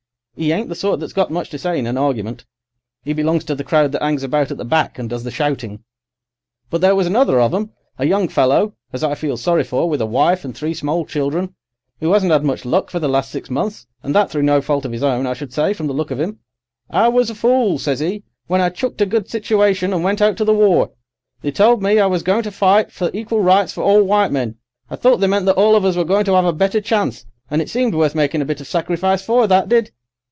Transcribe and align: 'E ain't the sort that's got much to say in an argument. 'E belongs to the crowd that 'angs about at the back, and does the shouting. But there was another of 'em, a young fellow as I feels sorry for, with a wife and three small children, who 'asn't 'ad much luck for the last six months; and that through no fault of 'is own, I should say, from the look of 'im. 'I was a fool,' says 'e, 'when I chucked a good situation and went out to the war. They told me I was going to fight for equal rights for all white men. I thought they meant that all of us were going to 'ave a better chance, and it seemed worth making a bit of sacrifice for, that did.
'E 0.39 0.51
ain't 0.53 0.69
the 0.69 0.75
sort 0.75 0.99
that's 0.99 1.13
got 1.13 1.29
much 1.29 1.49
to 1.51 1.57
say 1.59 1.77
in 1.77 1.85
an 1.85 1.97
argument. 1.97 2.45
'E 3.05 3.11
belongs 3.13 3.43
to 3.43 3.53
the 3.53 3.65
crowd 3.65 3.91
that 3.91 4.01
'angs 4.01 4.23
about 4.23 4.49
at 4.49 4.57
the 4.57 4.65
back, 4.65 4.97
and 4.97 5.07
does 5.09 5.23
the 5.25 5.29
shouting. 5.29 5.83
But 6.71 6.79
there 6.81 6.95
was 6.95 7.05
another 7.05 7.39
of 7.39 7.53
'em, 7.53 7.73
a 7.99 8.07
young 8.07 8.27
fellow 8.27 8.73
as 8.93 9.03
I 9.03 9.13
feels 9.13 9.41
sorry 9.41 9.63
for, 9.65 9.87
with 9.89 10.01
a 10.01 10.05
wife 10.07 10.43
and 10.45 10.55
three 10.55 10.73
small 10.73 11.05
children, 11.05 11.53
who 11.99 12.11
'asn't 12.15 12.31
'ad 12.31 12.43
much 12.45 12.63
luck 12.65 12.89
for 12.89 12.97
the 12.97 13.09
last 13.09 13.29
six 13.29 13.49
months; 13.51 13.85
and 14.01 14.15
that 14.15 14.31
through 14.31 14.41
no 14.43 14.61
fault 14.61 14.85
of 14.85 14.93
'is 14.95 15.03
own, 15.03 15.27
I 15.27 15.33
should 15.33 15.53
say, 15.53 15.73
from 15.73 15.85
the 15.87 15.93
look 15.93 16.09
of 16.11 16.19
'im. 16.21 16.39
'I 16.89 17.09
was 17.09 17.29
a 17.29 17.35
fool,' 17.35 17.77
says 17.77 18.01
'e, 18.01 18.23
'when 18.47 18.61
I 18.61 18.69
chucked 18.69 19.01
a 19.01 19.05
good 19.05 19.29
situation 19.29 19.93
and 19.93 20.01
went 20.03 20.21
out 20.23 20.37
to 20.37 20.45
the 20.45 20.55
war. 20.55 20.91
They 21.41 21.51
told 21.51 21.83
me 21.83 21.99
I 21.99 22.07
was 22.07 22.23
going 22.23 22.43
to 22.43 22.51
fight 22.51 22.91
for 22.91 23.11
equal 23.13 23.41
rights 23.41 23.73
for 23.73 23.83
all 23.83 24.01
white 24.01 24.31
men. 24.31 24.55
I 24.89 24.95
thought 24.95 25.17
they 25.17 25.27
meant 25.27 25.45
that 25.47 25.57
all 25.57 25.75
of 25.75 25.85
us 25.85 25.97
were 25.97 26.05
going 26.05 26.25
to 26.25 26.33
'ave 26.35 26.47
a 26.47 26.53
better 26.53 26.81
chance, 26.81 27.25
and 27.51 27.61
it 27.61 27.69
seemed 27.69 27.93
worth 27.93 28.15
making 28.15 28.41
a 28.41 28.45
bit 28.45 28.61
of 28.61 28.65
sacrifice 28.67 29.21
for, 29.21 29.45
that 29.45 29.69
did. 29.69 29.91